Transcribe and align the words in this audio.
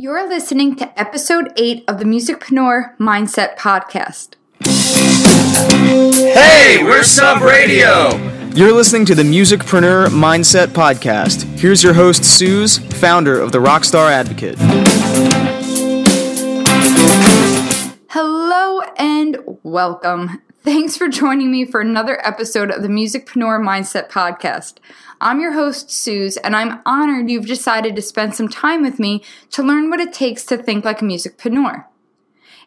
You're 0.00 0.26
listening 0.30 0.76
to 0.76 0.98
episode 0.98 1.52
8 1.58 1.84
of 1.86 1.98
the 1.98 2.06
Musicpreneur 2.06 2.96
Mindset 2.96 3.58
Podcast. 3.58 4.36
Hey, 6.32 6.82
we're 6.82 7.02
Sub 7.02 7.42
Radio. 7.42 8.08
You're 8.54 8.72
listening 8.72 9.04
to 9.04 9.14
the 9.14 9.22
Musicpreneur 9.22 10.06
Mindset 10.06 10.68
Podcast. 10.68 11.42
Here's 11.58 11.82
your 11.82 11.92
host, 11.92 12.24
Suze, 12.24 12.78
founder 12.78 13.38
of 13.38 13.52
the 13.52 13.58
Rockstar 13.58 14.10
Advocate. 14.10 14.56
Hello 18.08 18.80
and 18.96 19.36
welcome. 19.62 20.40
Thanks 20.62 20.94
for 20.94 21.08
joining 21.08 21.50
me 21.50 21.64
for 21.64 21.80
another 21.80 22.20
episode 22.26 22.70
of 22.70 22.82
the 22.82 22.88
Musicpreneur 22.88 23.58
Mindset 23.62 24.10
Podcast. 24.10 24.74
I'm 25.18 25.40
your 25.40 25.54
host, 25.54 25.90
Suze, 25.90 26.36
and 26.36 26.54
I'm 26.54 26.82
honored 26.84 27.30
you've 27.30 27.46
decided 27.46 27.96
to 27.96 28.02
spend 28.02 28.34
some 28.34 28.48
time 28.48 28.82
with 28.82 28.98
me 28.98 29.24
to 29.52 29.62
learn 29.62 29.88
what 29.88 30.00
it 30.00 30.12
takes 30.12 30.44
to 30.44 30.58
think 30.58 30.84
like 30.84 31.00
a 31.00 31.04
musicpreneur. 31.06 31.86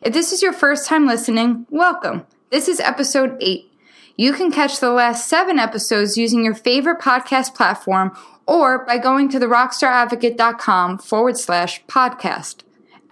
If 0.01 0.11
this 0.11 0.33
is 0.33 0.41
your 0.41 0.53
first 0.53 0.87
time 0.87 1.05
listening, 1.05 1.67
welcome. 1.69 2.25
This 2.49 2.67
is 2.67 2.79
episode 2.79 3.37
8. 3.39 3.71
You 4.15 4.33
can 4.33 4.51
catch 4.51 4.79
the 4.79 4.89
last 4.89 5.29
seven 5.29 5.59
episodes 5.59 6.17
using 6.17 6.43
your 6.43 6.55
favorite 6.55 6.99
podcast 6.99 7.53
platform 7.53 8.17
or 8.47 8.83
by 8.85 8.97
going 8.97 9.29
to 9.29 9.39
therockstaradvocate.com 9.39 10.97
forward 10.97 11.37
slash 11.37 11.85
podcast. 11.85 12.63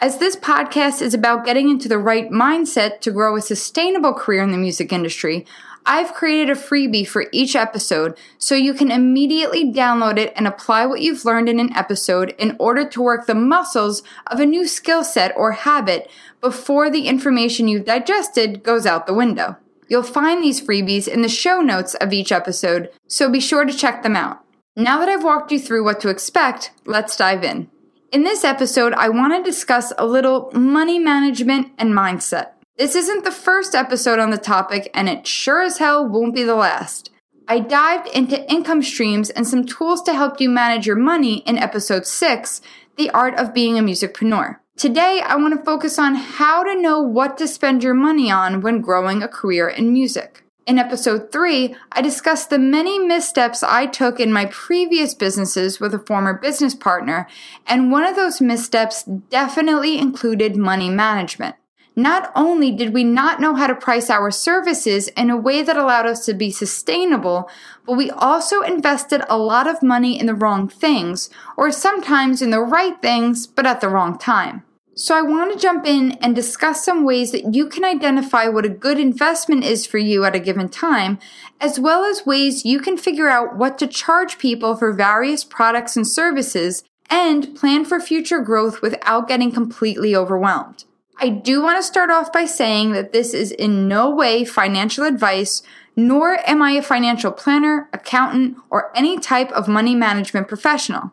As 0.03 0.17
this 0.17 0.35
podcast 0.35 0.99
is 1.03 1.13
about 1.13 1.45
getting 1.45 1.69
into 1.69 1.87
the 1.87 1.99
right 1.99 2.31
mindset 2.31 3.01
to 3.01 3.11
grow 3.11 3.35
a 3.35 3.41
sustainable 3.41 4.15
career 4.15 4.41
in 4.41 4.49
the 4.49 4.57
music 4.57 4.91
industry, 4.91 5.45
I've 5.85 6.15
created 6.15 6.49
a 6.49 6.59
freebie 6.59 7.07
for 7.07 7.27
each 7.31 7.55
episode 7.55 8.17
so 8.39 8.55
you 8.55 8.73
can 8.73 8.89
immediately 8.89 9.71
download 9.71 10.17
it 10.17 10.33
and 10.35 10.47
apply 10.47 10.87
what 10.87 11.01
you've 11.01 11.23
learned 11.23 11.49
in 11.49 11.59
an 11.59 11.71
episode 11.75 12.33
in 12.39 12.55
order 12.59 12.83
to 12.83 13.01
work 13.01 13.27
the 13.27 13.35
muscles 13.35 14.01
of 14.25 14.39
a 14.39 14.45
new 14.47 14.67
skill 14.67 15.03
set 15.03 15.37
or 15.37 15.51
habit 15.51 16.09
before 16.39 16.89
the 16.89 17.07
information 17.07 17.67
you've 17.67 17.85
digested 17.85 18.63
goes 18.63 18.87
out 18.87 19.05
the 19.05 19.13
window. 19.13 19.55
You'll 19.87 20.01
find 20.01 20.41
these 20.41 20.59
freebies 20.59 21.07
in 21.07 21.21
the 21.21 21.29
show 21.29 21.61
notes 21.61 21.93
of 21.93 22.11
each 22.11 22.31
episode, 22.31 22.89
so 23.05 23.29
be 23.29 23.39
sure 23.39 23.65
to 23.65 23.73
check 23.73 24.01
them 24.01 24.15
out. 24.15 24.43
Now 24.75 24.97
that 24.97 25.09
I've 25.09 25.23
walked 25.23 25.51
you 25.51 25.59
through 25.59 25.83
what 25.83 25.99
to 25.99 26.09
expect, 26.09 26.71
let's 26.85 27.15
dive 27.15 27.43
in. 27.43 27.69
In 28.11 28.23
this 28.23 28.43
episode, 28.43 28.91
I 28.91 29.07
want 29.07 29.33
to 29.33 29.49
discuss 29.49 29.93
a 29.97 30.05
little 30.05 30.51
money 30.53 30.99
management 30.99 31.71
and 31.77 31.93
mindset. 31.93 32.49
This 32.77 32.93
isn't 32.93 33.23
the 33.23 33.31
first 33.31 33.73
episode 33.73 34.19
on 34.19 34.31
the 34.31 34.37
topic, 34.37 34.91
and 34.93 35.07
it 35.07 35.25
sure 35.25 35.61
as 35.61 35.77
hell 35.77 36.05
won't 36.05 36.35
be 36.35 36.43
the 36.43 36.55
last. 36.55 37.09
I 37.47 37.59
dived 37.59 38.09
into 38.09 38.51
income 38.51 38.81
streams 38.81 39.29
and 39.29 39.47
some 39.47 39.65
tools 39.65 40.01
to 40.03 40.13
help 40.13 40.41
you 40.41 40.49
manage 40.49 40.85
your 40.85 40.97
money 40.97 41.37
in 41.45 41.57
episode 41.57 42.05
6 42.05 42.59
The 42.97 43.09
Art 43.11 43.35
of 43.35 43.53
Being 43.53 43.79
a 43.79 43.81
Musicpreneur. 43.81 44.57
Today, 44.75 45.21
I 45.25 45.37
want 45.37 45.57
to 45.57 45.63
focus 45.63 45.97
on 45.97 46.15
how 46.15 46.63
to 46.63 46.81
know 46.81 46.99
what 46.99 47.37
to 47.37 47.47
spend 47.47 47.81
your 47.81 47.93
money 47.93 48.29
on 48.29 48.59
when 48.59 48.81
growing 48.81 49.23
a 49.23 49.29
career 49.29 49.69
in 49.69 49.93
music. 49.93 50.40
In 50.67 50.77
episode 50.77 51.31
3, 51.31 51.75
I 51.91 52.01
discussed 52.03 52.51
the 52.51 52.59
many 52.59 52.99
missteps 52.99 53.63
I 53.63 53.87
took 53.87 54.19
in 54.19 54.31
my 54.31 54.45
previous 54.45 55.15
businesses 55.15 55.79
with 55.79 55.91
a 55.95 55.99
former 55.99 56.35
business 56.35 56.75
partner, 56.75 57.27
and 57.65 57.91
one 57.91 58.03
of 58.03 58.15
those 58.15 58.41
missteps 58.41 59.03
definitely 59.03 59.97
included 59.97 60.55
money 60.55 60.89
management. 60.89 61.55
Not 61.95 62.31
only 62.35 62.71
did 62.71 62.93
we 62.93 63.03
not 63.03 63.41
know 63.41 63.55
how 63.55 63.67
to 63.67 63.75
price 63.75 64.09
our 64.11 64.29
services 64.29 65.07
in 65.09 65.31
a 65.31 65.35
way 65.35 65.63
that 65.63 65.77
allowed 65.77 66.05
us 66.05 66.25
to 66.27 66.33
be 66.35 66.51
sustainable, 66.51 67.49
but 67.85 67.97
we 67.97 68.11
also 68.11 68.61
invested 68.61 69.23
a 69.27 69.39
lot 69.39 69.67
of 69.67 69.81
money 69.81 70.19
in 70.19 70.27
the 70.27 70.35
wrong 70.35 70.69
things, 70.69 71.31
or 71.57 71.71
sometimes 71.71 72.39
in 72.39 72.51
the 72.51 72.61
right 72.61 73.01
things, 73.01 73.47
but 73.47 73.65
at 73.65 73.81
the 73.81 73.89
wrong 73.89 74.15
time. 74.17 74.63
So, 74.93 75.15
I 75.15 75.21
want 75.21 75.53
to 75.53 75.59
jump 75.59 75.85
in 75.85 76.11
and 76.21 76.35
discuss 76.35 76.83
some 76.83 77.05
ways 77.05 77.31
that 77.31 77.53
you 77.53 77.69
can 77.69 77.85
identify 77.85 78.49
what 78.49 78.65
a 78.65 78.69
good 78.69 78.99
investment 78.99 79.63
is 79.63 79.85
for 79.85 79.97
you 79.97 80.25
at 80.25 80.35
a 80.35 80.39
given 80.39 80.67
time, 80.67 81.17
as 81.61 81.79
well 81.79 82.03
as 82.03 82.25
ways 82.25 82.65
you 82.65 82.79
can 82.79 82.97
figure 82.97 83.29
out 83.29 83.55
what 83.55 83.77
to 83.79 83.87
charge 83.87 84.37
people 84.37 84.75
for 84.75 84.91
various 84.91 85.45
products 85.45 85.95
and 85.95 86.05
services 86.05 86.83
and 87.09 87.55
plan 87.55 87.85
for 87.85 88.01
future 88.01 88.41
growth 88.41 88.81
without 88.81 89.29
getting 89.29 89.51
completely 89.51 90.13
overwhelmed. 90.13 90.83
I 91.17 91.29
do 91.29 91.61
want 91.61 91.77
to 91.77 91.83
start 91.83 92.09
off 92.09 92.33
by 92.33 92.45
saying 92.45 92.93
that 92.93 93.13
this 93.13 93.33
is 93.33 93.51
in 93.51 93.87
no 93.87 94.09
way 94.09 94.43
financial 94.43 95.05
advice, 95.05 95.61
nor 95.95 96.37
am 96.49 96.61
I 96.61 96.71
a 96.71 96.81
financial 96.81 97.31
planner, 97.31 97.89
accountant, 97.93 98.57
or 98.69 98.95
any 98.95 99.19
type 99.19 99.51
of 99.51 99.67
money 99.67 99.95
management 99.95 100.47
professional. 100.47 101.11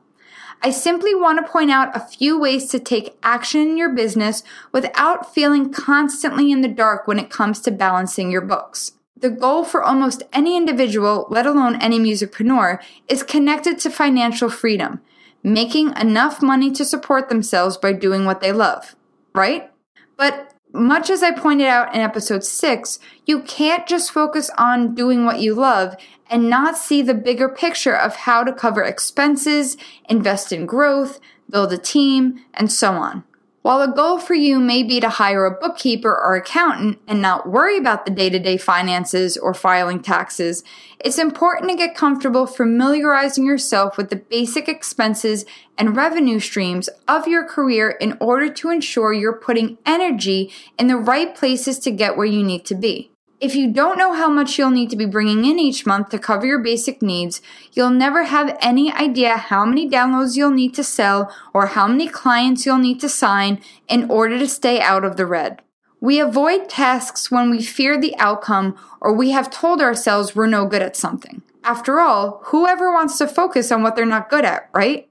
I 0.62 0.70
simply 0.70 1.14
want 1.14 1.38
to 1.44 1.50
point 1.50 1.70
out 1.70 1.96
a 1.96 2.00
few 2.00 2.38
ways 2.38 2.68
to 2.70 2.80
take 2.80 3.16
action 3.22 3.60
in 3.60 3.76
your 3.76 3.94
business 3.94 4.42
without 4.72 5.32
feeling 5.32 5.72
constantly 5.72 6.50
in 6.50 6.62
the 6.62 6.68
dark 6.68 7.06
when 7.06 7.18
it 7.18 7.30
comes 7.30 7.60
to 7.60 7.70
balancing 7.70 8.30
your 8.30 8.40
books. 8.40 8.92
The 9.16 9.30
goal 9.30 9.64
for 9.64 9.82
almost 9.82 10.22
any 10.32 10.56
individual, 10.56 11.26
let 11.30 11.46
alone 11.46 11.80
any 11.80 11.98
musicpreneur, 11.98 12.80
is 13.08 13.22
connected 13.22 13.78
to 13.80 13.90
financial 13.90 14.48
freedom, 14.48 15.00
making 15.42 15.96
enough 15.96 16.42
money 16.42 16.70
to 16.72 16.84
support 16.84 17.28
themselves 17.28 17.76
by 17.76 17.92
doing 17.92 18.24
what 18.24 18.40
they 18.40 18.52
love, 18.52 18.96
right? 19.34 19.70
But 20.16 20.47
much 20.72 21.10
as 21.10 21.22
I 21.22 21.32
pointed 21.32 21.66
out 21.66 21.94
in 21.94 22.00
episode 22.00 22.44
6, 22.44 22.98
you 23.26 23.40
can't 23.42 23.86
just 23.86 24.12
focus 24.12 24.50
on 24.58 24.94
doing 24.94 25.24
what 25.24 25.40
you 25.40 25.54
love 25.54 25.96
and 26.30 26.50
not 26.50 26.76
see 26.76 27.00
the 27.02 27.14
bigger 27.14 27.48
picture 27.48 27.96
of 27.96 28.16
how 28.16 28.44
to 28.44 28.52
cover 28.52 28.82
expenses, 28.82 29.76
invest 30.08 30.52
in 30.52 30.66
growth, 30.66 31.20
build 31.48 31.72
a 31.72 31.78
team, 31.78 32.44
and 32.52 32.70
so 32.70 32.92
on. 32.92 33.24
While 33.62 33.82
a 33.82 33.92
goal 33.92 34.18
for 34.18 34.34
you 34.34 34.60
may 34.60 34.82
be 34.82 35.00
to 35.00 35.08
hire 35.08 35.44
a 35.44 35.50
bookkeeper 35.50 36.10
or 36.10 36.36
accountant 36.36 37.00
and 37.08 37.20
not 37.20 37.48
worry 37.48 37.76
about 37.76 38.04
the 38.04 38.12
day 38.12 38.30
to 38.30 38.38
day 38.38 38.56
finances 38.56 39.36
or 39.36 39.52
filing 39.52 40.00
taxes, 40.00 40.62
it's 41.00 41.18
important 41.18 41.70
to 41.70 41.76
get 41.76 41.96
comfortable 41.96 42.46
familiarizing 42.46 43.44
yourself 43.44 43.96
with 43.96 44.10
the 44.10 44.16
basic 44.16 44.68
expenses 44.68 45.44
and 45.76 45.96
revenue 45.96 46.38
streams 46.38 46.88
of 47.08 47.26
your 47.26 47.44
career 47.44 47.90
in 47.90 48.16
order 48.20 48.48
to 48.48 48.70
ensure 48.70 49.12
you're 49.12 49.32
putting 49.32 49.76
energy 49.84 50.52
in 50.78 50.86
the 50.86 50.96
right 50.96 51.34
places 51.34 51.78
to 51.80 51.90
get 51.90 52.16
where 52.16 52.26
you 52.26 52.44
need 52.44 52.64
to 52.66 52.74
be. 52.76 53.10
If 53.40 53.54
you 53.54 53.72
don't 53.72 53.98
know 53.98 54.14
how 54.14 54.28
much 54.28 54.58
you'll 54.58 54.72
need 54.72 54.90
to 54.90 54.96
be 54.96 55.06
bringing 55.06 55.44
in 55.44 55.60
each 55.60 55.86
month 55.86 56.08
to 56.08 56.18
cover 56.18 56.44
your 56.44 56.58
basic 56.58 57.00
needs, 57.00 57.40
you'll 57.72 57.90
never 57.90 58.24
have 58.24 58.58
any 58.60 58.92
idea 58.92 59.36
how 59.36 59.64
many 59.64 59.88
downloads 59.88 60.36
you'll 60.36 60.50
need 60.50 60.74
to 60.74 60.82
sell 60.82 61.32
or 61.54 61.66
how 61.66 61.86
many 61.86 62.08
clients 62.08 62.66
you'll 62.66 62.78
need 62.78 62.98
to 63.00 63.08
sign 63.08 63.60
in 63.86 64.10
order 64.10 64.40
to 64.40 64.48
stay 64.48 64.80
out 64.80 65.04
of 65.04 65.16
the 65.16 65.26
red. 65.26 65.62
We 66.00 66.18
avoid 66.18 66.68
tasks 66.68 67.30
when 67.30 67.48
we 67.48 67.62
fear 67.62 68.00
the 68.00 68.16
outcome 68.18 68.76
or 69.00 69.12
we 69.12 69.30
have 69.30 69.50
told 69.50 69.80
ourselves 69.80 70.34
we're 70.34 70.48
no 70.48 70.66
good 70.66 70.82
at 70.82 70.96
something. 70.96 71.42
After 71.62 72.00
all, 72.00 72.40
whoever 72.46 72.92
wants 72.92 73.18
to 73.18 73.28
focus 73.28 73.70
on 73.70 73.84
what 73.84 73.94
they're 73.94 74.04
not 74.04 74.30
good 74.30 74.44
at, 74.44 74.68
right? 74.74 75.08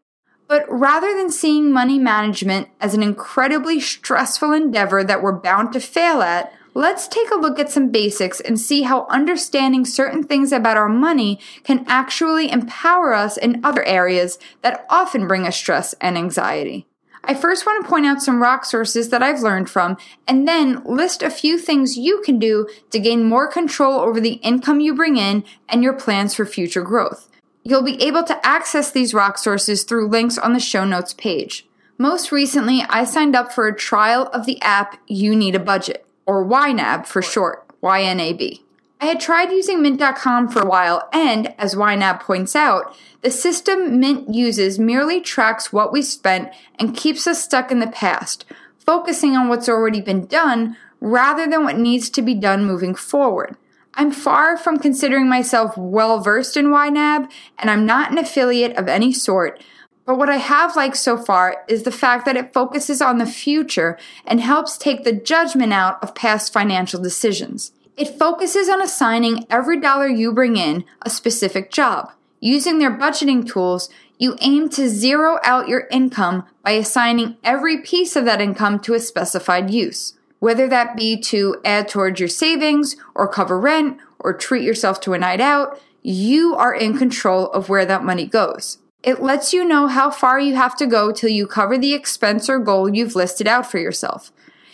But 0.49 0.65
rather 0.69 1.15
than 1.15 1.31
seeing 1.31 1.71
money 1.71 1.97
management 1.99 2.67
as 2.81 2.93
an 2.93 3.03
incredibly 3.03 3.79
stressful 3.79 4.51
endeavor 4.51 5.03
that 5.03 5.21
we're 5.21 5.39
bound 5.39 5.71
to 5.73 5.79
fail 5.79 6.21
at, 6.21 6.51
Let's 6.77 7.07
take 7.07 7.31
a 7.31 7.39
look 7.39 7.57
at 7.57 7.71
some 7.71 7.89
basics 7.89 8.39
and 8.39 8.61
see 8.61 8.83
how 8.83 9.07
understanding 9.09 9.83
certain 9.83 10.21
things 10.21 10.51
about 10.51 10.77
our 10.77 10.87
money 10.87 11.39
can 11.63 11.83
actually 11.87 12.51
empower 12.51 13.15
us 13.15 13.35
in 13.35 13.65
other 13.65 13.83
areas 13.83 14.37
that 14.61 14.85
often 14.87 15.27
bring 15.27 15.47
us 15.47 15.57
stress 15.57 15.93
and 15.93 16.15
anxiety. 16.15 16.85
I 17.23 17.33
first 17.33 17.65
want 17.65 17.83
to 17.83 17.89
point 17.89 18.05
out 18.05 18.21
some 18.21 18.43
rock 18.43 18.63
sources 18.63 19.09
that 19.09 19.23
I've 19.23 19.41
learned 19.41 19.71
from 19.71 19.97
and 20.27 20.47
then 20.47 20.83
list 20.83 21.23
a 21.23 21.31
few 21.31 21.57
things 21.57 21.97
you 21.97 22.21
can 22.21 22.37
do 22.37 22.67
to 22.91 22.99
gain 22.99 23.23
more 23.23 23.51
control 23.51 23.99
over 23.99 24.21
the 24.21 24.33
income 24.43 24.79
you 24.79 24.93
bring 24.93 25.17
in 25.17 25.45
and 25.67 25.81
your 25.81 25.93
plans 25.93 26.35
for 26.35 26.45
future 26.45 26.83
growth. 26.83 27.27
You'll 27.63 27.81
be 27.81 27.99
able 28.03 28.23
to 28.25 28.45
access 28.45 28.91
these 28.91 29.15
rock 29.15 29.39
sources 29.39 29.83
through 29.83 30.09
links 30.09 30.37
on 30.37 30.53
the 30.53 30.59
show 30.59 30.85
notes 30.85 31.15
page. 31.15 31.65
Most 31.97 32.31
recently, 32.31 32.83
I 32.87 33.03
signed 33.03 33.35
up 33.35 33.51
for 33.51 33.65
a 33.65 33.75
trial 33.75 34.27
of 34.27 34.45
the 34.45 34.61
app 34.61 34.99
You 35.07 35.35
Need 35.35 35.55
a 35.55 35.59
Budget 35.59 36.06
or 36.27 36.45
YNAB 36.45 37.07
for 37.07 37.23
short, 37.23 37.67
YNAB. 37.81 38.61
I 38.99 39.05
had 39.05 39.19
tried 39.19 39.51
using 39.51 39.81
Mint.com 39.81 40.49
for 40.49 40.61
a 40.61 40.67
while, 40.67 41.07
and 41.13 41.53
as 41.57 41.75
YNAB 41.75 42.19
points 42.19 42.55
out, 42.55 42.95
the 43.21 43.31
system 43.31 43.99
Mint 43.99 44.33
uses 44.33 44.77
merely 44.77 45.21
tracks 45.21 45.71
what 45.71 45.91
we 45.91 46.01
spent 46.01 46.51
and 46.79 46.95
keeps 46.95 47.25
us 47.27 47.43
stuck 47.43 47.71
in 47.71 47.79
the 47.79 47.87
past, 47.87 48.45
focusing 48.77 49.35
on 49.35 49.49
what's 49.49 49.69
already 49.69 50.01
been 50.01 50.25
done 50.25 50.75
rather 50.99 51.47
than 51.47 51.63
what 51.63 51.77
needs 51.77 52.09
to 52.09 52.21
be 52.21 52.33
done 52.33 52.65
moving 52.65 52.95
forward. 52.95 53.55
I'm 53.93 54.11
far 54.11 54.57
from 54.57 54.77
considering 54.77 55.29
myself 55.29 55.77
well 55.77 56.19
versed 56.19 56.57
in 56.57 56.67
YNAB, 56.67 57.31
and 57.59 57.69
I'm 57.69 57.85
not 57.85 58.11
an 58.11 58.17
affiliate 58.17 58.75
of 58.77 58.87
any 58.87 59.13
sort, 59.13 59.63
but 60.07 60.17
what 60.17 60.29
I 60.29 60.37
have 60.37 60.77
liked 60.77 60.95
so 60.95 61.17
far 61.17 61.65
is 61.67 61.83
the 61.83 61.91
fact 61.91 62.25
that 62.25 62.37
it 62.37 62.53
focuses 62.53 63.01
on 63.01 63.17
the 63.17 63.25
future 63.25 63.99
and 64.25 64.39
helps 64.39 64.77
take 64.77 65.03
the 65.03 65.11
judgment 65.11 65.73
out 65.73 66.01
of 66.01 66.15
past 66.15 66.53
financial 66.53 67.01
decisions. 67.01 67.73
It 67.97 68.17
focuses 68.17 68.69
on 68.69 68.81
assigning 68.81 69.45
every 69.49 69.81
dollar 69.81 70.07
you 70.07 70.31
bring 70.31 70.55
in 70.55 70.85
a 71.01 71.09
specific 71.09 71.71
job. 71.71 72.13
Using 72.39 72.79
their 72.79 72.97
budgeting 72.97 73.45
tools, 73.45 73.89
You 74.17 74.35
aim 74.41 74.69
to 74.69 74.89
zero 74.89 75.39
out 75.43 75.67
your 75.67 75.87
income 75.91 76.45
by 76.63 76.71
assigning 76.71 77.37
every 77.43 77.81
piece 77.81 78.15
of 78.15 78.25
that 78.25 78.41
income 78.41 78.79
to 78.79 78.95
a 78.95 78.99
specified 78.99 79.69
use, 79.69 80.13
whether 80.39 80.67
that 80.69 80.95
be 80.95 81.19
to 81.21 81.57
add 81.63 81.87
towards 81.87 82.19
your 82.19 82.29
savings 82.29 82.95
or 83.13 83.27
cover 83.27 83.59
rent 83.59 83.99
or 84.19 84.33
treat 84.33 84.63
yourself 84.63 84.99
to 85.01 85.13
a 85.13 85.19
night 85.19 85.41
out. 85.41 85.79
You 86.01 86.55
are 86.55 86.73
in 86.73 86.97
control 86.97 87.51
of 87.51 87.69
where 87.69 87.85
that 87.85 88.03
money 88.03 88.25
goes. 88.25 88.79
It 89.07 89.21
lets 89.21 89.53
you 89.53 89.63
know 89.63 89.87
how 89.87 90.11
far 90.11 90.37
you 90.37 90.55
have 90.55 90.75
to 90.75 90.85
go 90.85 91.13
till 91.13 91.29
you 91.29 91.47
cover 91.47 91.77
the 91.77 91.93
expense 91.93 92.49
or 92.49 92.59
goal 92.59 92.93
you've 92.93 93.15
listed 93.15 93.47
out 93.47 93.65
for 93.65 93.79
yourself. 93.79 94.33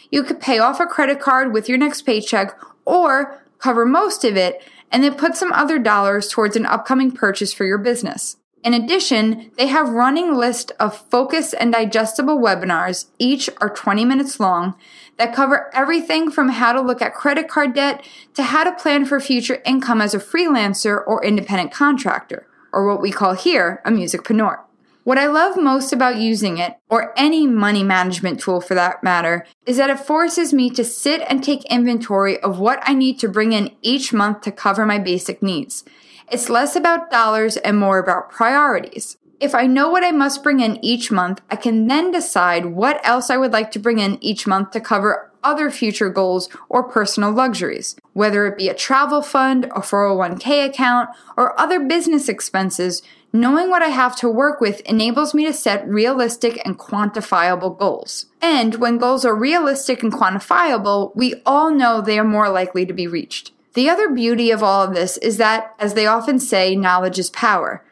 You 0.09 0.23
could 0.23 0.41
pay 0.41 0.57
off 0.57 0.79
a 0.79 0.87
credit 0.87 1.19
card 1.19 1.53
with 1.53 1.69
your 1.69 1.77
next 1.77 2.01
paycheck 2.01 2.59
or 2.83 3.45
cover 3.59 3.85
most 3.85 4.23
of 4.23 4.35
it 4.35 4.63
and 4.91 5.03
then 5.03 5.13
put 5.13 5.35
some 5.35 5.53
other 5.53 5.77
dollars 5.77 6.29
towards 6.29 6.55
an 6.55 6.65
upcoming 6.65 7.11
purchase 7.11 7.53
for 7.53 7.63
your 7.63 7.77
business. 7.77 8.37
In 8.63 8.73
addition, 8.73 9.51
they 9.55 9.67
have 9.67 9.89
running 9.89 10.33
list 10.33 10.71
of 10.79 10.97
focused 11.11 11.53
and 11.59 11.71
digestible 11.71 12.39
webinars, 12.39 13.05
each 13.19 13.51
are 13.61 13.69
20 13.69 14.03
minutes 14.03 14.39
long, 14.39 14.73
that 15.17 15.35
cover 15.35 15.69
everything 15.75 16.31
from 16.31 16.49
how 16.49 16.73
to 16.73 16.81
look 16.81 17.03
at 17.03 17.13
credit 17.13 17.47
card 17.47 17.75
debt 17.75 18.03
to 18.33 18.41
how 18.41 18.63
to 18.63 18.71
plan 18.71 19.05
for 19.05 19.19
future 19.19 19.61
income 19.63 20.01
as 20.01 20.15
a 20.15 20.19
freelancer 20.19 21.03
or 21.05 21.23
independent 21.23 21.71
contractor, 21.71 22.47
or 22.73 22.87
what 22.87 23.01
we 23.01 23.11
call 23.11 23.33
here 23.33 23.81
a 23.85 23.91
musicpreneur. 23.91 24.59
What 25.03 25.17
I 25.17 25.27
love 25.27 25.57
most 25.57 25.91
about 25.91 26.15
using 26.15 26.57
it, 26.57 26.77
or 26.89 27.13
any 27.17 27.45
money 27.45 27.83
management 27.83 28.39
tool 28.39 28.61
for 28.61 28.73
that 28.73 29.03
matter, 29.03 29.45
is 29.65 29.75
that 29.75 29.89
it 29.89 29.99
forces 29.99 30.53
me 30.53 30.69
to 30.69 30.83
sit 30.85 31.21
and 31.27 31.43
take 31.43 31.65
inventory 31.65 32.39
of 32.39 32.57
what 32.57 32.79
I 32.83 32.93
need 32.93 33.19
to 33.19 33.27
bring 33.27 33.51
in 33.51 33.75
each 33.81 34.13
month 34.13 34.41
to 34.41 34.51
cover 34.51 34.85
my 34.85 34.99
basic 34.99 35.43
needs. 35.43 35.83
It's 36.31 36.49
less 36.49 36.77
about 36.77 37.11
dollars 37.11 37.57
and 37.57 37.77
more 37.77 37.99
about 37.99 38.31
priorities. 38.31 39.17
If 39.41 39.53
I 39.53 39.67
know 39.67 39.89
what 39.89 40.05
I 40.05 40.11
must 40.11 40.41
bring 40.41 40.61
in 40.61 40.83
each 40.83 41.11
month, 41.11 41.41
I 41.51 41.57
can 41.57 41.87
then 41.87 42.11
decide 42.11 42.67
what 42.67 43.05
else 43.05 43.29
I 43.29 43.35
would 43.35 43.51
like 43.51 43.71
to 43.71 43.79
bring 43.79 43.99
in 43.99 44.23
each 44.23 44.47
month 44.47 44.71
to 44.71 44.79
cover 44.79 45.32
other 45.43 45.69
future 45.69 46.09
goals 46.09 46.49
or 46.69 46.83
personal 46.83 47.31
luxuries, 47.31 47.95
whether 48.13 48.45
it 48.47 48.57
be 48.57 48.69
a 48.69 48.73
travel 48.73 49.21
fund, 49.21 49.65
a 49.65 49.81
401k 49.81 50.65
account, 50.65 51.09
or 51.37 51.59
other 51.59 51.79
business 51.79 52.29
expenses. 52.29 53.01
Knowing 53.35 53.69
what 53.69 53.81
I 53.81 53.87
have 53.87 54.15
to 54.17 54.29
work 54.29 54.61
with 54.61 54.81
enables 54.81 55.33
me 55.33 55.45
to 55.45 55.53
set 55.53 55.87
realistic 55.87 56.61
and 56.63 56.77
quantifiable 56.77 57.75
goals. 57.75 58.27
And 58.41 58.75
when 58.75 58.99
goals 58.99 59.25
are 59.25 59.35
realistic 59.35 60.03
and 60.03 60.13
quantifiable, 60.13 61.15
we 61.15 61.41
all 61.43 61.71
know 61.71 61.99
they 61.99 62.19
are 62.19 62.23
more 62.23 62.49
likely 62.49 62.85
to 62.85 62.93
be 62.93 63.07
reached. 63.07 63.51
The 63.73 63.89
other 63.89 64.09
beauty 64.09 64.51
of 64.51 64.61
all 64.61 64.83
of 64.83 64.93
this 64.93 65.17
is 65.17 65.37
that, 65.37 65.73
as 65.79 65.95
they 65.95 66.05
often 66.05 66.37
say, 66.39 66.75
knowledge 66.75 67.17
is 67.17 67.31
power. 67.31 67.83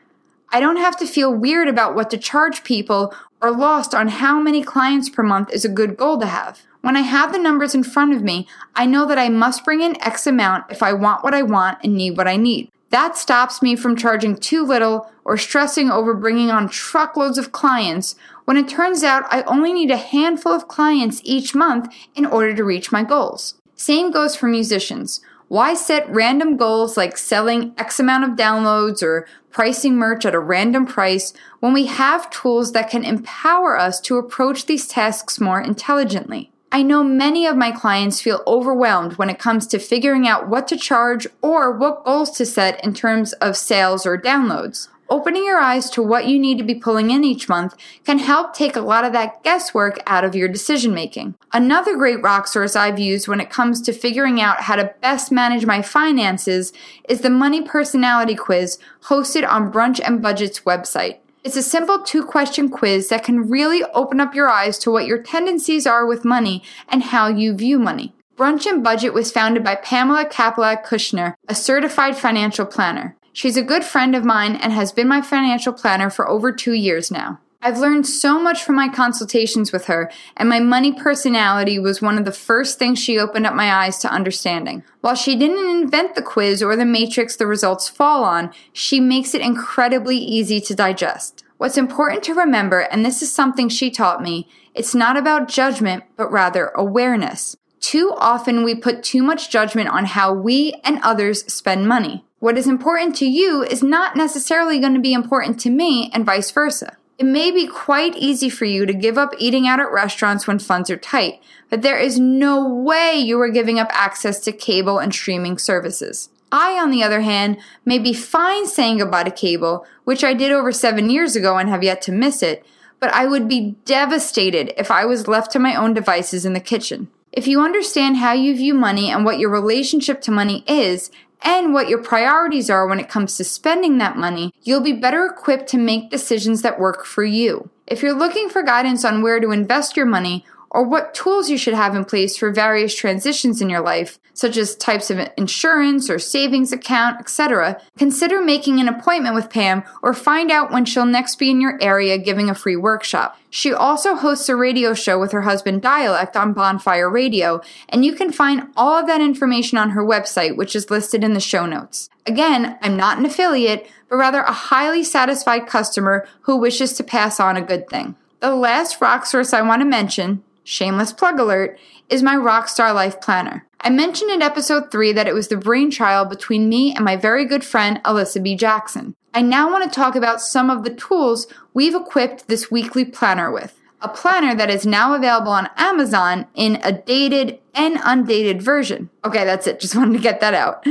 I 0.52 0.60
don't 0.60 0.78
have 0.78 0.98
to 0.98 1.08
feel 1.08 1.34
weird 1.34 1.68
about 1.68 1.96
what 1.96 2.12
to 2.12 2.18
charge 2.18 2.64
people 2.64 3.14
or 3.42 3.52
lost 3.52 3.96
on 3.96 4.10
how 4.10 4.40
many 4.40 4.62
clients 4.62 5.10
per 5.10 5.24
month 5.24 5.52
is 5.52 5.66
a 5.66 5.70
good 5.70 5.98
goal 5.98 6.20
to 6.20 6.28
have. 6.28 6.62
When 6.82 6.98
I 6.98 7.02
have 7.02 7.32
the 7.32 7.40
numbers 7.40 7.76
in 7.76 7.84
front 7.84 8.14
of 8.14 8.24
me, 8.24 8.48
I 8.76 8.88
know 8.88 9.06
that 9.06 9.20
I 9.20 9.30
must 9.30 9.64
bring 9.64 9.82
in 9.82 10.02
X 10.02 10.26
amount 10.26 10.72
if 10.72 10.82
I 10.82 10.94
want 10.94 11.24
what 11.24 11.36
I 11.36 11.44
want 11.44 11.78
and 11.84 11.96
need 11.96 12.18
what 12.18 12.28
I 12.28 12.38
need. 12.38 12.72
That 12.90 13.18
stops 13.18 13.62
me 13.62 13.76
from 13.76 13.96
charging 13.96 14.36
too 14.36 14.66
little 14.66 15.10
or 15.24 15.38
stressing 15.38 15.90
over 15.90 16.14
bringing 16.14 16.50
on 16.50 16.68
truckloads 16.68 17.38
of 17.38 17.52
clients 17.52 18.16
when 18.46 18.58
it 18.58 18.68
turns 18.68 19.04
out 19.04 19.24
I 19.30 19.44
only 19.44 19.72
need 19.72 19.92
a 19.92 19.98
handful 19.98 20.52
of 20.52 20.68
clients 20.68 21.22
each 21.24 21.56
month 21.56 21.94
in 22.16 22.26
order 22.26 22.54
to 22.54 22.64
reach 22.64 22.92
my 22.92 23.04
goals. 23.04 23.56
Same 23.76 24.12
goes 24.12 24.36
for 24.36 24.48
musicians. 24.48 25.22
Why 25.48 25.74
set 25.74 26.10
random 26.10 26.58
goals 26.58 26.98
like 26.98 27.18
selling 27.18 27.74
X 27.78 28.00
amount 28.00 28.24
of 28.24 28.38
downloads 28.38 29.04
or 29.04 29.28
pricing 29.52 29.96
merch 29.96 30.26
at 30.26 30.36
a 30.36 30.40
random 30.40 30.86
price 30.86 31.34
when 31.60 31.74
we 31.74 31.86
have 31.86 32.30
tools 32.30 32.72
that 32.72 32.90
can 32.90 33.06
empower 33.06 33.78
us 33.78 34.00
to 34.02 34.18
approach 34.18 34.66
these 34.66 34.88
tasks 34.88 35.40
more 35.40 35.62
intelligently? 35.62 36.51
I 36.74 36.84
know 36.84 37.04
many 37.04 37.46
of 37.46 37.58
my 37.58 37.72
clients 37.72 38.22
feel 38.22 38.44
overwhelmed 38.48 39.18
when 39.18 39.30
it 39.30 39.40
comes 39.40 39.68
to 39.68 39.78
figuring 39.78 40.26
out 40.26 40.48
what 40.48 40.70
to 40.70 40.78
charge 40.78 41.28
or 41.42 41.78
what 41.78 42.06
goals 42.06 42.32
to 42.38 42.46
set 42.46 42.82
in 42.82 42.94
terms 42.94 43.34
of 43.34 43.58
sales 43.58 44.06
or 44.06 44.18
downloads. 44.18 44.88
Opening 45.10 45.44
your 45.44 45.60
eyes 45.60 45.90
to 45.90 46.02
what 46.02 46.28
you 46.28 46.40
need 46.40 46.58
to 46.58 46.64
be 46.64 46.74
pulling 46.74 47.12
in 47.12 47.26
each 47.26 47.50
month 47.50 47.76
can 48.06 48.20
help 48.20 48.54
take 48.54 48.78
a 48.78 48.82
lot 48.82 49.04
of 49.04 49.12
that 49.12 49.44
guesswork 49.44 50.00
out 50.08 50.24
of 50.24 50.34
your 50.34 50.48
decision 50.48 50.94
making. 50.94 51.36
Another 51.52 51.98
great 51.98 52.24
rock 52.24 52.48
source 52.48 52.78
I've 52.78 52.98
used 52.98 53.28
when 53.28 53.42
it 53.42 53.50
comes 53.50 53.82
to 53.82 53.92
figuring 53.92 54.40
out 54.40 54.62
how 54.62 54.78
to 54.78 54.94
best 55.02 55.30
manage 55.30 55.66
my 55.66 55.82
finances 55.82 56.72
is 57.10 57.20
the 57.20 57.30
Money 57.30 57.62
Personality 57.62 58.36
Quiz 58.36 58.80
hosted 59.08 59.46
on 59.46 59.74
Brunch 59.74 60.00
and 60.00 60.24
Budget's 60.24 60.62
website. 60.62 61.18
It's 61.44 61.56
a 61.56 61.64
simple 61.64 62.04
two 62.04 62.24
question 62.24 62.70
quiz 62.70 63.10
that 63.10 63.24
can 63.24 63.50
really 63.50 63.84
open 63.96 64.20
up 64.20 64.36
your 64.36 64.48
eyes 64.48 64.78
to 64.80 64.92
what 64.92 65.08
your 65.08 65.22
tendencies 65.24 65.88
are 65.88 66.06
with 66.06 66.24
money 66.24 66.62
and 66.88 67.02
how 67.02 67.30
you 67.30 67.56
view 67.56 67.80
money. 67.80 68.14
Brunch 68.38 68.68
and 68.68 68.84
Budget 68.84 69.14
was 69.14 69.32
founded 69.32 69.64
by 69.64 69.76
Pamela 69.76 70.26
Capalad 70.26 70.86
Kushner, 70.86 71.34
a 71.50 71.56
certified 71.56 72.16
financial 72.16 72.68
planner. 72.68 73.16
She's 73.34 73.58
a 73.58 73.64
good 73.64 73.84
friend 73.84 74.16
of 74.16 74.24
mine 74.24 74.56
and 74.56 74.72
has 74.72 74.92
been 74.92 75.08
my 75.08 75.22
financial 75.22 75.74
planner 75.74 76.12
for 76.12 76.30
over 76.30 76.52
two 76.52 76.74
years 76.74 77.10
now. 77.10 77.40
I've 77.64 77.78
learned 77.78 78.08
so 78.08 78.40
much 78.40 78.64
from 78.64 78.76
my 78.76 78.90
consultations 78.90 79.72
with 79.72 79.86
her, 79.86 80.12
and 80.36 80.50
my 80.50 80.60
money 80.60 80.92
personality 80.92 81.78
was 81.78 82.02
one 82.02 82.18
of 82.18 82.26
the 82.26 82.32
first 82.32 82.80
things 82.80 82.98
she 82.98 83.20
opened 83.20 83.46
up 83.46 83.54
my 83.54 83.72
eyes 83.72 84.00
to 84.00 84.12
understanding. 84.12 84.84
While 85.02 85.14
she 85.14 85.36
didn't 85.36 85.70
invent 85.70 86.16
the 86.16 86.24
quiz 86.24 86.64
or 86.64 86.76
the 86.76 86.86
matrix 86.86 87.36
the 87.36 87.46
results 87.46 87.88
fall 87.88 88.24
on, 88.24 88.52
she 88.74 89.00
makes 89.00 89.36
it 89.36 89.42
incredibly 89.42 90.18
easy 90.18 90.60
to 90.62 90.74
digest. 90.74 91.44
What's 91.58 91.78
important 91.78 92.24
to 92.24 92.34
remember, 92.34 92.80
and 92.80 93.06
this 93.06 93.22
is 93.22 93.32
something 93.32 93.70
she 93.70 93.92
taught 93.92 94.24
me, 94.24 94.48
it's 94.74 94.96
not 94.96 95.16
about 95.16 95.48
judgment, 95.48 96.04
but 96.16 96.32
rather 96.32 96.72
awareness. 96.74 97.56
Too 97.80 98.12
often 98.18 98.64
we 98.64 98.74
put 98.74 99.04
too 99.04 99.22
much 99.22 99.52
judgment 99.52 99.90
on 99.90 100.06
how 100.06 100.34
we 100.34 100.74
and 100.84 101.00
others 101.04 101.46
spend 101.54 101.88
money. 101.88 102.26
What 102.40 102.58
is 102.58 102.66
important 102.66 103.16
to 103.18 103.28
you 103.28 103.62
is 103.62 103.84
not 103.84 104.16
necessarily 104.16 104.80
going 104.80 104.96
to 104.96 105.00
be 105.00 105.14
important 105.14 105.60
to 105.60 105.70
me, 105.70 106.10
and 106.12 106.26
vice 106.26 106.50
versa. 106.50 106.98
It 107.22 107.28
may 107.28 107.52
be 107.52 107.68
quite 107.68 108.16
easy 108.16 108.50
for 108.50 108.66
you 108.66 108.88
to 108.88 108.96
give 108.96 109.16
up 109.16 109.36
eating 109.38 109.68
out 109.68 109.80
at 109.80 109.92
restaurants 109.92 110.48
when 110.48 110.58
funds 110.58 110.90
are 110.90 110.98
tight, 110.98 111.40
but 111.70 111.84
there 111.84 112.00
is 112.00 112.20
no 112.20 112.68
way 112.68 113.16
you 113.16 113.40
are 113.42 113.50
giving 113.52 113.78
up 113.78 113.90
access 113.92 114.40
to 114.40 114.52
cable 114.52 114.98
and 114.98 115.14
streaming 115.14 115.60
services. 115.60 116.30
I, 116.52 116.80
on 116.80 116.90
the 116.90 117.04
other 117.04 117.22
hand, 117.22 117.60
may 117.86 118.00
be 118.00 118.12
fine 118.12 118.66
saying 118.66 118.98
goodbye 118.98 119.26
to 119.26 119.30
cable, 119.30 119.86
which 120.04 120.24
I 120.24 120.34
did 120.34 120.52
over 120.52 120.72
seven 120.72 121.12
years 121.12 121.36
ago 121.36 121.60
and 121.60 121.70
have 121.70 121.84
yet 121.84 122.02
to 122.04 122.12
miss 122.12 122.42
it, 122.42 122.66
but 123.00 123.14
I 123.14 123.28
would 123.28 123.48
be 123.48 123.76
devastated 123.86 124.74
if 124.76 124.90
I 124.90 125.06
was 125.06 125.28
left 125.28 125.52
to 125.52 125.60
my 125.60 125.76
own 125.76 125.94
devices 125.94 126.44
in 126.44 126.54
the 126.54 126.60
kitchen. 126.60 127.08
If 127.32 127.48
you 127.48 127.62
understand 127.62 128.18
how 128.18 128.34
you 128.34 128.56
view 128.56 128.74
money 128.74 129.12
and 129.12 129.24
what 129.24 129.38
your 129.38 129.52
relationship 129.52 130.22
to 130.22 130.32
money 130.32 130.64
is, 130.68 131.12
and 131.42 131.74
what 131.74 131.90
your 131.90 132.02
priorities 132.02 132.70
are 132.70 132.88
when 132.88 133.00
it 133.00 133.10
comes 133.10 133.38
to 133.38 133.44
spending 133.44 133.98
that 133.98 134.18
money, 134.18 134.54
you'll 134.64 134.82
be 134.82 134.94
better 134.94 135.26
equipped 135.26 135.68
to 135.70 135.78
make 135.78 136.10
decisions 136.10 136.62
that 136.62 136.80
work 136.80 137.06
for 137.06 137.24
you. 137.24 137.70
If 137.88 138.02
you're 138.02 138.18
looking 138.18 138.50
for 138.50 138.64
guidance 138.64 139.04
on 139.04 139.22
where 139.22 139.40
to 139.40 139.52
invest 139.52 139.98
your 139.98 140.06
money 140.06 140.46
or 140.74 140.84
what 140.84 141.14
tools 141.14 141.50
you 141.50 141.58
should 141.58 141.74
have 141.74 141.96
in 141.96 142.06
place 142.06 142.38
for 142.38 142.50
various 142.50 142.96
transitions 142.96 143.62
in 143.62 143.70
your 143.70 143.82
life, 143.82 144.20
such 144.34 144.56
as 144.56 144.74
types 144.74 145.12
of 145.12 145.20
insurance 145.38 146.10
or 146.10 146.18
savings 146.18 146.72
account, 146.72 147.20
etc., 147.20 147.80
consider 147.98 148.42
making 148.42 148.80
an 148.80 148.88
appointment 148.88 149.36
with 149.36 149.50
Pam 149.50 149.84
or 150.02 150.14
find 150.14 150.50
out 150.50 150.72
when 150.72 150.86
she'll 150.86 151.06
next 151.06 151.36
be 151.36 151.52
in 151.52 151.60
your 151.60 151.78
area 151.82 152.18
giving 152.18 152.50
a 152.50 152.56
free 152.56 152.78
workshop. 152.78 153.38
She 153.50 153.74
also 153.74 154.16
hosts 154.16 154.48
a 154.48 154.56
radio 154.56 154.94
show 154.94 155.20
with 155.20 155.34
her 155.34 155.42
husband 155.42 155.82
Dialect 155.82 156.38
on 156.38 156.54
Bonfire 156.54 157.10
Radio, 157.10 157.62
and 157.90 158.06
you 158.06 158.16
can 158.16 158.32
find 158.32 158.70
all 158.78 158.98
of 158.98 159.08
that 159.08 159.20
information 159.20 159.78
on 159.78 159.90
her 159.90 160.04
website, 160.04 160.56
which 160.56 160.74
is 160.74 160.90
listed 160.90 161.22
in 161.22 161.34
the 161.34 161.42
show 161.42 161.66
notes. 161.66 162.10
Again, 162.26 162.78
I'm 162.82 162.96
not 162.96 163.18
an 163.18 163.26
affiliate, 163.26 163.90
but 164.10 164.16
rather 164.16 164.40
a 164.40 164.54
highly 164.54 165.04
satisfied 165.04 165.68
customer 165.68 166.26
who 166.44 166.56
wishes 166.56 166.94
to 166.94 167.04
pass 167.04 167.42
on 167.42 167.58
a 167.58 167.62
good 167.62 167.90
thing. 167.90 168.16
The 168.40 168.56
last 168.56 169.02
rock 169.02 169.26
source 169.26 169.54
I 169.54 169.62
want 169.62 169.82
to 169.82 169.86
mention 169.86 170.44
shameless 170.72 171.12
plug 171.12 171.38
alert, 171.40 171.78
is 172.10 172.24
my 172.24 172.36
Rockstar 172.36 172.96
Life 172.96 173.20
Planner. 173.22 173.68
I 173.82 173.90
mentioned 173.90 174.32
in 174.32 174.42
episode 174.42 174.90
3 174.90 175.12
that 175.14 175.28
it 175.28 175.34
was 175.34 175.50
the 175.50 175.58
brainchild 175.58 176.30
between 176.30 176.70
me 176.70 176.96
and 176.96 177.04
my 177.04 177.18
very 177.18 177.46
good 177.46 177.64
friend 177.64 178.00
Alyssa 178.04 178.42
B. 178.42 178.56
Jackson. 178.56 179.16
I 179.34 179.42
now 179.42 179.70
want 179.70 179.84
to 179.84 179.96
talk 179.96 180.16
about 180.16 180.42
some 180.42 180.70
of 180.70 180.84
the 180.84 180.94
tools 180.94 181.48
we've 181.74 181.96
equipped 181.96 182.48
this 182.48 182.72
weekly 182.72 183.06
planner 183.06 183.52
with. 183.52 183.78
A 184.02 184.10
planner 184.10 184.56
that 184.56 184.70
is 184.70 184.86
now 184.86 185.14
available 185.14 185.52
on 185.52 185.70
Amazon 185.78 186.48
in 186.56 186.80
a 186.84 186.92
dated 186.92 187.60
and 187.76 188.00
undated 188.04 188.62
version. 188.62 189.10
Okay, 189.24 189.46
that's 189.46 189.68
it. 189.68 189.80
Just 189.80 189.96
wanted 189.98 190.14
to 190.14 190.24
get 190.24 190.40
that 190.40 190.54
out. 190.54 190.86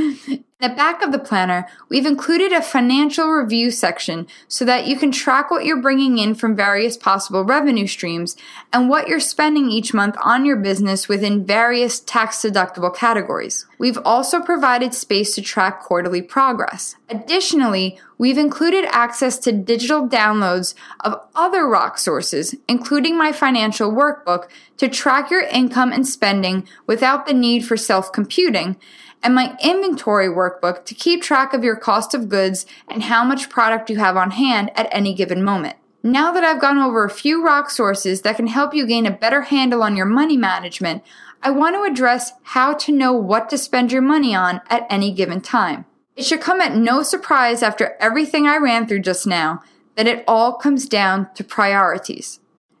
In 0.61 0.69
the 0.69 0.75
back 0.75 1.01
of 1.01 1.11
the 1.11 1.17
planner, 1.17 1.67
we've 1.89 2.05
included 2.05 2.53
a 2.53 2.61
financial 2.61 3.27
review 3.27 3.71
section 3.71 4.27
so 4.47 4.63
that 4.63 4.85
you 4.85 4.95
can 4.95 5.11
track 5.11 5.49
what 5.49 5.65
you're 5.65 5.81
bringing 5.81 6.19
in 6.19 6.35
from 6.35 6.55
various 6.55 6.97
possible 6.97 7.43
revenue 7.43 7.87
streams 7.87 8.35
and 8.71 8.87
what 8.87 9.07
you're 9.07 9.19
spending 9.19 9.71
each 9.71 9.91
month 9.91 10.15
on 10.23 10.45
your 10.45 10.57
business 10.57 11.07
within 11.07 11.43
various 11.43 11.99
tax 11.99 12.43
deductible 12.43 12.95
categories. 12.95 13.65
We've 13.79 13.97
also 14.05 14.39
provided 14.39 14.93
space 14.93 15.33
to 15.33 15.41
track 15.41 15.81
quarterly 15.81 16.21
progress. 16.21 16.95
Additionally, 17.09 17.99
we've 18.19 18.37
included 18.37 18.85
access 18.91 19.39
to 19.39 19.51
digital 19.51 20.07
downloads 20.07 20.75
of 20.99 21.21
other 21.33 21.67
rock 21.67 21.97
sources, 21.97 22.53
including 22.67 23.17
my 23.17 23.31
financial 23.31 23.91
workbook, 23.91 24.47
to 24.77 24.87
track 24.87 25.31
your 25.31 25.41
income 25.41 25.91
and 25.91 26.07
spending 26.07 26.67
without 26.85 27.25
the 27.25 27.33
need 27.33 27.65
for 27.65 27.77
self 27.77 28.13
computing 28.13 28.77
and 29.23 29.35
my 29.35 29.55
inventory 29.63 30.27
workbook 30.51 30.85
to 30.85 30.95
keep 30.95 31.21
track 31.21 31.53
of 31.53 31.63
your 31.63 31.75
cost 31.75 32.13
of 32.13 32.29
goods 32.29 32.65
and 32.87 33.03
how 33.03 33.23
much 33.23 33.49
product 33.49 33.89
you 33.89 33.97
have 33.97 34.17
on 34.17 34.31
hand 34.31 34.71
at 34.75 34.89
any 34.91 35.13
given 35.13 35.43
moment. 35.43 35.77
Now 36.03 36.31
that 36.31 36.43
I've 36.43 36.61
gone 36.61 36.79
over 36.79 37.03
a 37.03 37.09
few 37.09 37.43
rock 37.43 37.69
sources 37.69 38.21
that 38.21 38.35
can 38.35 38.47
help 38.47 38.73
you 38.73 38.87
gain 38.87 39.05
a 39.05 39.11
better 39.11 39.43
handle 39.43 39.83
on 39.83 39.95
your 39.95 40.07
money 40.07 40.35
management, 40.35 41.03
I 41.43 41.51
want 41.51 41.75
to 41.75 41.83
address 41.83 42.33
how 42.43 42.73
to 42.73 42.91
know 42.91 43.13
what 43.13 43.49
to 43.49 43.57
spend 43.57 43.91
your 43.91 44.01
money 44.01 44.33
on 44.33 44.61
at 44.69 44.87
any 44.89 45.11
given 45.11 45.41
time. 45.41 45.85
It 46.15 46.25
should 46.25 46.41
come 46.41 46.59
at 46.59 46.75
no 46.75 47.03
surprise 47.03 47.63
after 47.63 47.95
everything 47.99 48.47
I 48.47 48.57
ran 48.57 48.87
through 48.87 49.01
just 49.01 49.25
now 49.25 49.61
that 49.95 50.07
it 50.07 50.23
all 50.27 50.53
comes 50.53 50.87
down 50.87 51.29
to 51.35 51.43
priorities. 51.43 52.39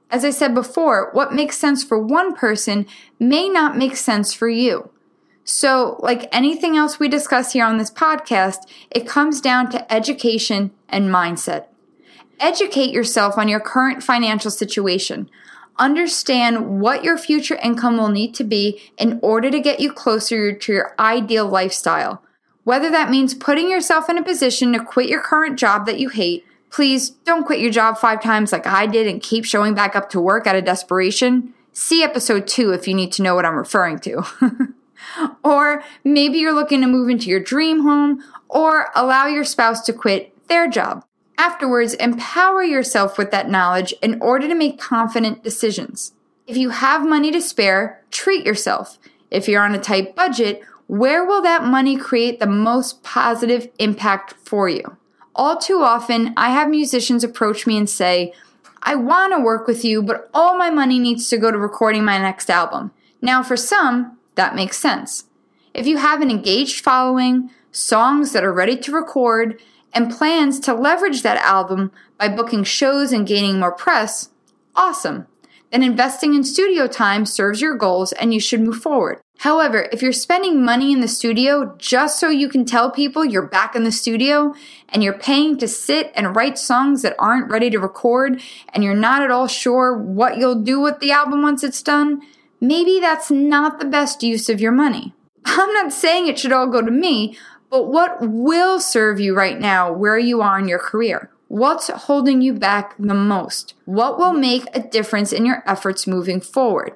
As 0.09 0.25
I 0.25 0.29
said 0.31 0.53
before, 0.53 1.09
what 1.13 1.33
makes 1.33 1.57
sense 1.57 1.83
for 1.83 1.97
one 1.97 2.35
person 2.35 2.85
may 3.19 3.47
not 3.47 3.77
make 3.77 3.95
sense 3.95 4.33
for 4.33 4.49
you. 4.49 4.91
So, 5.43 5.97
like 5.99 6.29
anything 6.31 6.77
else 6.77 6.99
we 6.99 7.07
discuss 7.07 7.53
here 7.53 7.65
on 7.65 7.77
this 7.77 7.91
podcast, 7.91 8.59
it 8.89 9.07
comes 9.07 9.41
down 9.41 9.69
to 9.71 9.91
education 9.91 10.71
and 10.87 11.09
mindset. 11.09 11.65
Educate 12.39 12.91
yourself 12.91 13.37
on 13.37 13.47
your 13.47 13.59
current 13.59 14.03
financial 14.03 14.51
situation. 14.51 15.29
Understand 15.77 16.79
what 16.81 17.03
your 17.03 17.17
future 17.17 17.55
income 17.55 17.97
will 17.97 18.09
need 18.09 18.35
to 18.35 18.43
be 18.43 18.81
in 18.97 19.19
order 19.21 19.49
to 19.49 19.59
get 19.59 19.79
you 19.79 19.91
closer 19.91 20.53
to 20.53 20.71
your 20.71 20.95
ideal 20.99 21.47
lifestyle. 21.47 22.23
Whether 22.63 22.91
that 22.91 23.09
means 23.09 23.33
putting 23.33 23.69
yourself 23.69 24.09
in 24.09 24.17
a 24.17 24.23
position 24.23 24.73
to 24.73 24.83
quit 24.83 25.09
your 25.09 25.21
current 25.21 25.57
job 25.57 25.85
that 25.87 25.99
you 25.99 26.09
hate, 26.09 26.45
please 26.69 27.09
don't 27.09 27.45
quit 27.45 27.59
your 27.59 27.71
job 27.71 27.97
five 27.97 28.21
times 28.21 28.51
like 28.51 28.67
I 28.67 28.85
did 28.85 29.07
and 29.07 29.21
keep 29.21 29.45
showing 29.45 29.73
back 29.73 29.95
up 29.95 30.09
to 30.11 30.21
work 30.21 30.45
out 30.45 30.55
of 30.55 30.65
desperation. 30.65 31.53
See 31.73 32.03
episode 32.03 32.47
two 32.47 32.71
if 32.71 32.87
you 32.87 32.93
need 32.93 33.11
to 33.13 33.23
know 33.23 33.33
what 33.33 33.45
I'm 33.45 33.55
referring 33.55 33.99
to. 33.99 34.23
or 35.43 35.83
maybe 36.03 36.37
you're 36.37 36.53
looking 36.53 36.81
to 36.81 36.87
move 36.87 37.09
into 37.09 37.29
your 37.29 37.39
dream 37.39 37.81
home 37.81 38.23
or 38.49 38.87
allow 38.95 39.27
your 39.27 39.43
spouse 39.43 39.81
to 39.81 39.93
quit 39.93 40.33
their 40.47 40.69
job. 40.69 41.05
Afterwards, 41.37 41.93
empower 41.95 42.63
yourself 42.63 43.17
with 43.17 43.31
that 43.31 43.49
knowledge 43.49 43.93
in 44.01 44.21
order 44.21 44.47
to 44.47 44.55
make 44.55 44.79
confident 44.79 45.43
decisions. 45.43 46.13
If 46.45 46.57
you 46.57 46.69
have 46.69 47.07
money 47.07 47.31
to 47.31 47.41
spare, 47.41 48.03
treat 48.11 48.45
yourself. 48.45 48.99
If 49.31 49.47
you're 49.47 49.63
on 49.63 49.73
a 49.73 49.79
tight 49.79 50.15
budget, 50.15 50.61
where 50.87 51.23
will 51.23 51.41
that 51.41 51.63
money 51.63 51.95
create 51.95 52.39
the 52.39 52.47
most 52.47 53.01
positive 53.01 53.69
impact 53.79 54.33
for 54.43 54.67
you? 54.67 54.97
All 55.33 55.57
too 55.57 55.81
often, 55.81 56.33
I 56.35 56.49
have 56.49 56.69
musicians 56.69 57.23
approach 57.23 57.65
me 57.65 57.77
and 57.77 57.89
say, 57.89 58.33
I 58.83 58.95
want 58.95 59.33
to 59.33 59.41
work 59.41 59.67
with 59.67 59.85
you, 59.85 60.03
but 60.03 60.29
all 60.33 60.57
my 60.57 60.69
money 60.69 60.99
needs 60.99 61.29
to 61.29 61.37
go 61.37 61.51
to 61.51 61.57
recording 61.57 62.03
my 62.03 62.17
next 62.17 62.49
album. 62.49 62.91
Now, 63.21 63.41
for 63.41 63.55
some, 63.55 64.17
that 64.35 64.55
makes 64.55 64.77
sense. 64.77 65.25
If 65.73 65.87
you 65.87 65.97
have 65.97 66.21
an 66.21 66.29
engaged 66.29 66.83
following, 66.83 67.49
songs 67.71 68.33
that 68.33 68.43
are 68.43 68.53
ready 68.53 68.77
to 68.77 68.91
record, 68.91 69.61
and 69.93 70.11
plans 70.11 70.59
to 70.61 70.73
leverage 70.73 71.21
that 71.21 71.37
album 71.37 71.91
by 72.17 72.29
booking 72.29 72.63
shows 72.63 73.11
and 73.11 73.27
gaining 73.27 73.59
more 73.59 73.71
press, 73.71 74.29
awesome. 74.75 75.27
Then 75.71 75.83
investing 75.83 76.33
in 76.35 76.43
studio 76.43 76.87
time 76.87 77.25
serves 77.25 77.61
your 77.61 77.75
goals 77.75 78.11
and 78.13 78.33
you 78.33 78.39
should 78.41 78.61
move 78.61 78.81
forward. 78.81 79.21
However, 79.39 79.87
if 79.91 80.01
you're 80.01 80.11
spending 80.11 80.63
money 80.63 80.91
in 80.91 80.99
the 80.99 81.07
studio 81.07 81.75
just 81.77 82.19
so 82.19 82.29
you 82.29 82.49
can 82.49 82.65
tell 82.65 82.91
people 82.91 83.25
you're 83.25 83.47
back 83.47 83.75
in 83.75 83.85
the 83.85 83.91
studio 83.91 84.53
and 84.89 85.01
you're 85.01 85.17
paying 85.17 85.57
to 85.57 85.67
sit 85.67 86.11
and 86.13 86.35
write 86.35 86.59
songs 86.59 87.01
that 87.01 87.15
aren't 87.17 87.49
ready 87.49 87.69
to 87.69 87.79
record 87.79 88.41
and 88.73 88.83
you're 88.83 88.93
not 88.93 89.23
at 89.23 89.31
all 89.31 89.47
sure 89.47 89.97
what 89.97 90.37
you'll 90.37 90.61
do 90.61 90.79
with 90.79 90.99
the 90.99 91.11
album 91.11 91.41
once 91.41 91.63
it's 91.63 91.81
done, 91.81 92.21
maybe 92.61 92.99
that's 93.01 93.29
not 93.29 93.79
the 93.79 93.85
best 93.85 94.23
use 94.23 94.47
of 94.47 94.61
your 94.61 94.71
money. 94.71 95.13
I'm 95.43 95.73
not 95.73 95.91
saying 95.91 96.27
it 96.27 96.39
should 96.39 96.53
all 96.53 96.67
go 96.67 96.81
to 96.81 96.91
me, 96.91 97.37
but 97.69 97.87
what 97.87 98.17
will 98.21 98.79
serve 98.79 99.19
you 99.19 99.35
right 99.35 99.59
now 99.59 99.91
where 99.91 100.19
you 100.19 100.41
are 100.41 100.59
in 100.59 100.67
your 100.67 100.79
career? 100.79 101.31
What's 101.47 101.89
holding 101.89 102.41
you 102.41 102.53
back 102.53 102.95
the 102.97 103.13
most? 103.13 103.73
What 103.85 104.17
will 104.17 104.33
make 104.33 104.65
a 104.73 104.79
difference 104.79 105.33
in 105.33 105.45
your 105.45 105.63
efforts 105.65 106.07
moving 106.07 106.39
forward? 106.39 106.93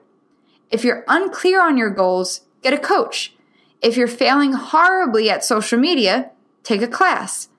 If 0.71 0.83
you're 0.83 1.03
unclear 1.07 1.61
on 1.61 1.77
your 1.77 1.89
goals, 1.89 2.41
get 2.61 2.73
a 2.73 2.77
coach. 2.77 3.33
If 3.81 3.97
you're 3.97 4.07
failing 4.07 4.53
horribly 4.53 5.29
at 5.29 5.43
social 5.43 5.77
media, 5.77 6.31
take 6.63 6.81
a 6.81 6.87
class. 6.87 7.49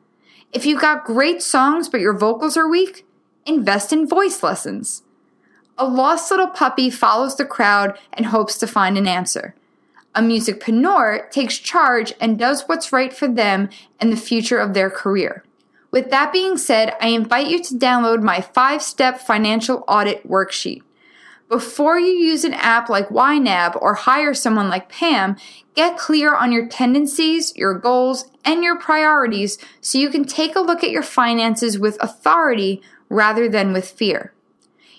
If 0.52 0.64
you've 0.64 0.80
got 0.80 1.04
great 1.04 1.42
songs 1.42 1.88
but 1.88 2.00
your 2.00 2.16
vocals 2.16 2.56
are 2.56 2.68
weak, 2.68 3.06
invest 3.44 3.92
in 3.92 4.08
voice 4.08 4.42
lessons. 4.42 5.02
A 5.78 5.86
lost 5.86 6.30
little 6.30 6.46
puppy 6.46 6.88
follows 6.88 7.36
the 7.36 7.44
crowd 7.44 7.98
and 8.14 8.26
hopes 8.26 8.56
to 8.58 8.66
find 8.66 8.96
an 8.96 9.06
answer. 9.06 9.54
A 10.14 10.22
musicpreneur 10.22 11.30
takes 11.30 11.58
charge 11.58 12.14
and 12.18 12.38
does 12.38 12.62
what's 12.62 12.92
right 12.92 13.12
for 13.12 13.28
them 13.28 13.68
and 14.00 14.10
the 14.10 14.16
future 14.16 14.56
of 14.56 14.72
their 14.72 14.88
career. 14.88 15.44
With 15.90 16.08
that 16.10 16.32
being 16.32 16.56
said, 16.56 16.94
I 16.98 17.08
invite 17.08 17.48
you 17.48 17.62
to 17.62 17.74
download 17.74 18.22
my 18.22 18.40
five 18.40 18.82
step 18.82 19.20
financial 19.20 19.84
audit 19.86 20.26
worksheet. 20.26 20.80
Before 21.50 22.00
you 22.00 22.12
use 22.12 22.44
an 22.44 22.54
app 22.54 22.88
like 22.88 23.10
YNAB 23.10 23.80
or 23.80 23.94
hire 23.94 24.32
someone 24.32 24.70
like 24.70 24.88
Pam, 24.88 25.36
get 25.74 25.98
clear 25.98 26.34
on 26.34 26.52
your 26.52 26.66
tendencies, 26.66 27.54
your 27.54 27.74
goals, 27.74 28.30
and 28.46 28.64
your 28.64 28.78
priorities 28.78 29.58
so 29.82 29.98
you 29.98 30.08
can 30.08 30.24
take 30.24 30.56
a 30.56 30.60
look 30.60 30.82
at 30.82 30.90
your 30.90 31.02
finances 31.02 31.78
with 31.78 32.02
authority 32.02 32.80
rather 33.10 33.46
than 33.48 33.74
with 33.74 33.88
fear 33.88 34.32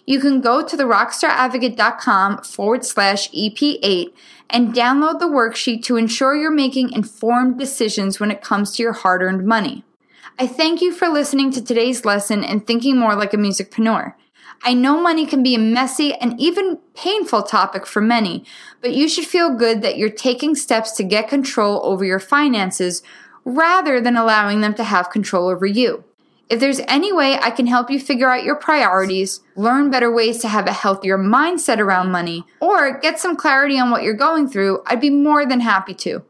you 0.07 0.21
can 0.21 0.39
go 0.39 0.65
to 0.65 0.77
the 0.77 0.85
rockstaradvocate.com 0.85 2.41
forward 2.41 2.85
slash 2.85 3.29
EP8 3.31 4.13
and 4.49 4.73
download 4.73 5.19
the 5.19 5.27
worksheet 5.27 5.83
to 5.83 5.97
ensure 5.97 6.33
you're 6.33 6.49
making 6.49 6.91
informed 6.93 7.59
decisions 7.59 8.19
when 8.19 8.31
it 8.31 8.41
comes 8.41 8.71
to 8.71 8.81
your 8.81 8.93
hard 8.93 9.21
earned 9.21 9.45
money. 9.45 9.83
I 10.39 10.47
thank 10.47 10.81
you 10.81 10.93
for 10.93 11.09
listening 11.09 11.51
to 11.51 11.63
today's 11.63 12.05
lesson 12.05 12.43
and 12.43 12.65
thinking 12.65 12.97
more 12.97 13.15
like 13.15 13.33
a 13.33 13.37
musicpreneur. 13.37 14.13
I 14.63 14.73
know 14.73 14.99
money 14.99 15.25
can 15.25 15.43
be 15.43 15.55
a 15.55 15.59
messy 15.59 16.13
and 16.13 16.39
even 16.39 16.79
painful 16.95 17.43
topic 17.43 17.85
for 17.85 18.01
many, 18.01 18.45
but 18.81 18.93
you 18.93 19.09
should 19.09 19.25
feel 19.25 19.55
good 19.55 19.81
that 19.81 19.97
you're 19.97 20.09
taking 20.09 20.55
steps 20.55 20.91
to 20.93 21.03
get 21.03 21.27
control 21.27 21.81
over 21.83 22.05
your 22.05 22.19
finances 22.19 23.03
rather 23.43 23.99
than 23.99 24.15
allowing 24.15 24.61
them 24.61 24.73
to 24.75 24.83
have 24.85 25.09
control 25.09 25.49
over 25.49 25.65
you. 25.65 26.05
If 26.49 26.59
there's 26.61 26.79
any 26.87 27.11
way 27.11 27.37
I 27.37 27.51
can 27.51 27.67
help 27.67 27.89
you 27.89 27.99
figure 27.99 28.29
out 28.29 28.43
your 28.43 28.55
priorities, 28.55 29.41
learn 29.55 29.91
better 29.91 30.11
ways 30.11 30.39
to 30.39 30.47
have 30.47 30.65
a 30.65 30.73
healthier 30.73 31.17
mindset 31.17 31.79
around 31.79 32.11
money, 32.11 32.45
or 32.61 32.99
get 32.99 33.19
some 33.19 33.35
clarity 33.35 33.77
on 33.77 33.91
what 33.91 34.03
you're 34.03 34.13
going 34.13 34.47
through, 34.47 34.81
I'd 34.85 35.01
be 35.01 35.09
more 35.09 35.45
than 35.45 35.59
happy 35.59 35.93
to. 35.95 36.23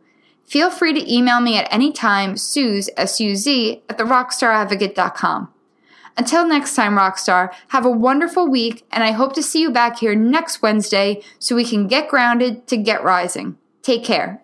Feel 0.48 0.72
free 0.72 0.94
to 0.94 1.14
email 1.14 1.40
me 1.40 1.58
at 1.58 1.72
any 1.72 1.92
time, 1.92 2.36
Suze, 2.38 2.90
S-U-Z, 2.98 3.84
at 3.90 3.98
therockstaradvocate.com. 3.98 5.54
Until 6.18 6.48
next 6.48 6.74
time, 6.74 6.96
Rockstar, 6.96 7.54
have 7.68 7.86
a 7.86 7.92
wonderful 7.92 8.48
week, 8.48 8.88
and 8.92 9.04
I 9.04 9.12
hope 9.12 9.34
to 9.34 9.44
see 9.44 9.62
you 9.62 9.70
back 9.70 10.00
here 10.00 10.16
next 10.16 10.64
Wednesday 10.64 11.22
so 11.38 11.56
we 11.56 11.64
can 11.64 11.88
get 11.88 12.10
grounded 12.10 12.66
to 12.68 12.78
get 12.78 13.04
rising. 13.04 13.58
Take 13.84 14.04
care. 14.04 14.42